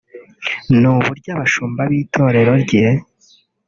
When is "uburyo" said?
0.93-1.29